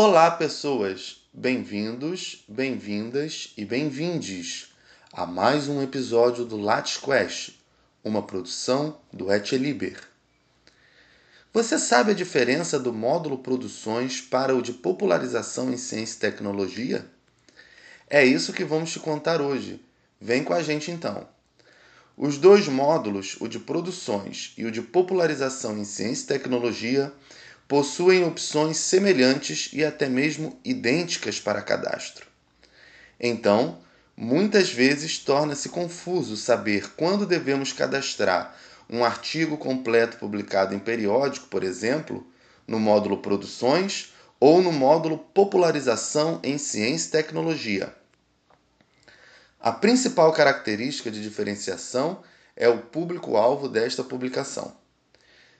Olá, 0.00 0.30
pessoas! 0.30 1.26
Bem-vindos, 1.32 2.44
bem-vindas 2.46 3.52
e 3.56 3.64
bem-vindes 3.64 4.72
a 5.12 5.26
mais 5.26 5.66
um 5.66 5.82
episódio 5.82 6.44
do 6.44 6.56
Lattes 6.56 6.98
Quest, 6.98 7.50
uma 8.04 8.22
produção 8.22 9.00
do 9.12 9.28
Et 9.32 9.50
Liber. 9.58 10.00
Você 11.52 11.80
sabe 11.80 12.12
a 12.12 12.14
diferença 12.14 12.78
do 12.78 12.92
módulo 12.92 13.38
Produções 13.38 14.20
para 14.20 14.54
o 14.54 14.62
de 14.62 14.72
Popularização 14.72 15.72
em 15.72 15.76
Ciência 15.76 16.14
e 16.14 16.20
Tecnologia? 16.20 17.04
É 18.08 18.24
isso 18.24 18.52
que 18.52 18.64
vamos 18.64 18.92
te 18.92 19.00
contar 19.00 19.40
hoje. 19.40 19.84
Vem 20.20 20.44
com 20.44 20.54
a 20.54 20.62
gente 20.62 20.92
então. 20.92 21.26
Os 22.16 22.38
dois 22.38 22.68
módulos, 22.68 23.36
o 23.40 23.48
de 23.48 23.58
Produções 23.58 24.54
e 24.56 24.64
o 24.64 24.70
de 24.70 24.80
Popularização 24.80 25.76
em 25.76 25.84
Ciência 25.84 26.22
e 26.22 26.28
Tecnologia, 26.28 27.12
possuem 27.68 28.24
opções 28.24 28.78
semelhantes 28.78 29.68
e 29.74 29.84
até 29.84 30.08
mesmo 30.08 30.58
idênticas 30.64 31.38
para 31.38 31.60
cadastro. 31.60 32.26
Então, 33.20 33.78
muitas 34.16 34.72
vezes 34.72 35.18
torna-se 35.18 35.68
confuso 35.68 36.34
saber 36.34 36.94
quando 36.96 37.26
devemos 37.26 37.72
cadastrar 37.72 38.56
um 38.88 39.04
artigo 39.04 39.58
completo 39.58 40.16
publicado 40.16 40.74
em 40.74 40.78
periódico, 40.78 41.46
por 41.48 41.62
exemplo, 41.62 42.26
no 42.66 42.80
módulo 42.80 43.18
Produções 43.18 44.14
ou 44.40 44.62
no 44.62 44.72
módulo 44.72 45.18
Popularização 45.18 46.40
em 46.42 46.56
Ciência 46.56 47.08
e 47.08 47.10
Tecnologia. 47.10 47.94
A 49.60 49.72
principal 49.72 50.32
característica 50.32 51.10
de 51.10 51.22
diferenciação 51.22 52.22
é 52.56 52.68
o 52.68 52.78
público-alvo 52.78 53.68
desta 53.68 54.02
publicação. 54.02 54.74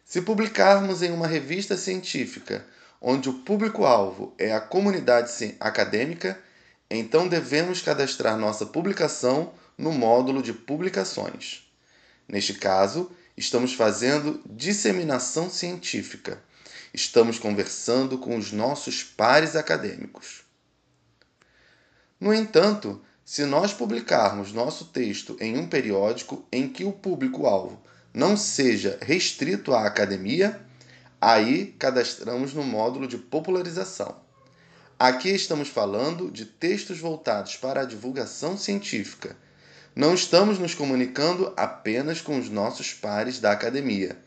Se 0.09 0.23
publicarmos 0.23 1.03
em 1.03 1.13
uma 1.13 1.27
revista 1.27 1.77
científica 1.77 2.65
onde 2.99 3.29
o 3.29 3.41
público-alvo 3.41 4.35
é 4.39 4.55
a 4.55 4.61
comunidade 4.61 5.55
acadêmica, 5.61 6.41
então 6.89 7.29
devemos 7.29 7.83
cadastrar 7.83 8.39
nossa 8.39 8.65
publicação 8.65 9.53
no 9.77 9.93
módulo 9.93 10.43
de 10.43 10.55
publicações. 10.55 11.71
Neste 12.27 12.55
caso, 12.55 13.11
estamos 13.37 13.75
fazendo 13.75 14.41
disseminação 14.47 15.51
científica. 15.51 16.43
Estamos 16.95 17.39
conversando 17.39 18.17
com 18.17 18.35
os 18.35 18.51
nossos 18.51 19.03
pares 19.03 19.55
acadêmicos. 19.55 20.41
No 22.19 22.33
entanto, 22.33 22.99
se 23.27 23.45
nós 23.45 23.75
publicarmos 23.75 24.55
nosso 24.55 24.87
texto 24.87 25.37
em 25.39 25.59
um 25.59 25.69
periódico 25.69 26.47
em 26.51 26.67
que 26.67 26.83
o 26.83 26.93
público-alvo 26.93 27.83
não 28.19 28.37
seja 28.37 28.99
restrito 29.01 29.73
à 29.73 29.87
academia, 29.87 30.61
aí 31.21 31.67
cadastramos 31.79 32.53
no 32.53 32.65
módulo 32.65 33.07
de 33.07 33.17
popularização. 33.17 34.17
Aqui 34.99 35.29
estamos 35.29 35.69
falando 35.69 36.29
de 36.29 36.45
textos 36.45 36.99
voltados 36.99 37.55
para 37.55 37.83
a 37.83 37.85
divulgação 37.85 38.59
científica. 38.59 39.37
Não 39.95 40.15
estamos 40.15 40.59
nos 40.59 40.75
comunicando 40.75 41.53
apenas 41.57 42.21
com 42.21 42.37
os 42.37 42.51
nossos 42.51 42.93
pares 42.93 43.39
da 43.39 43.53
academia, 43.53 44.19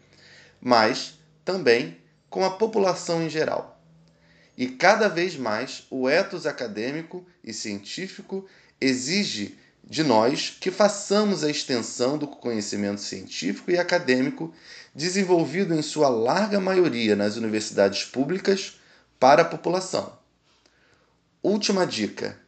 mas 0.61 1.19
também 1.43 1.97
com 2.29 2.45
a 2.45 2.51
população 2.51 3.21
em 3.21 3.29
geral. 3.29 3.77
E 4.57 4.69
cada 4.69 5.09
vez 5.09 5.35
mais 5.35 5.85
o 5.89 6.07
ethos 6.07 6.45
acadêmico 6.45 7.25
e 7.43 7.51
científico 7.51 8.47
exige 8.79 9.59
de 9.83 10.03
nós 10.03 10.55
que 10.59 10.71
façamos 10.71 11.43
a 11.43 11.49
extensão 11.49 12.17
do 12.17 12.27
conhecimento 12.27 13.01
científico 13.01 13.71
e 13.71 13.77
acadêmico 13.77 14.53
desenvolvido 14.93 15.73
em 15.73 15.81
sua 15.81 16.09
larga 16.09 16.59
maioria 16.59 17.15
nas 17.15 17.35
universidades 17.35 18.03
públicas 18.03 18.79
para 19.19 19.41
a 19.41 19.45
população. 19.45 20.17
Última 21.43 21.85
dica: 21.85 22.39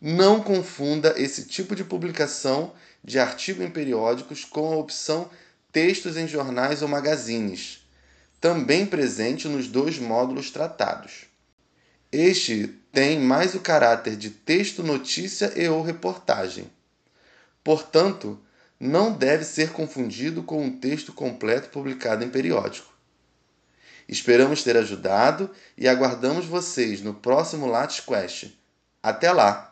não 0.00 0.42
confunda 0.42 1.14
esse 1.16 1.44
tipo 1.44 1.76
de 1.76 1.84
publicação 1.84 2.72
de 3.04 3.18
artigo 3.18 3.62
em 3.62 3.70
periódicos 3.70 4.44
com 4.44 4.72
a 4.72 4.76
opção 4.76 5.30
textos 5.70 6.16
em 6.16 6.28
jornais 6.28 6.82
ou 6.82 6.88
magazines, 6.88 7.86
também 8.40 8.84
presente 8.84 9.48
nos 9.48 9.66
dois 9.66 9.98
módulos 9.98 10.50
tratados. 10.50 11.26
Este 12.10 12.66
tem 12.92 13.18
mais 13.18 13.54
o 13.54 13.60
caráter 13.60 14.16
de 14.16 14.28
texto, 14.28 14.82
notícia 14.82 15.52
e 15.56 15.66
ou 15.68 15.82
reportagem. 15.82 16.70
Portanto, 17.64 18.40
não 18.78 19.12
deve 19.12 19.44
ser 19.44 19.72
confundido 19.72 20.42
com 20.42 20.64
um 20.64 20.78
texto 20.78 21.12
completo 21.12 21.68
publicado 21.68 22.24
em 22.24 22.28
periódico. 22.28 22.92
Esperamos 24.08 24.62
ter 24.62 24.76
ajudado 24.76 25.50
e 25.78 25.88
aguardamos 25.88 26.44
vocês 26.46 27.00
no 27.00 27.14
próximo 27.14 27.66
Lattes 27.66 28.00
Quest. 28.00 28.52
Até 29.02 29.32
lá! 29.32 29.71